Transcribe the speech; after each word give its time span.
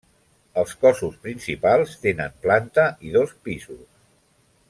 Els 0.61 0.71
cossos 0.85 1.19
principals 1.27 1.93
tenen 2.07 2.33
planta 2.47 2.87
i 3.09 3.13
dos 3.19 3.37
pisos. 3.49 3.87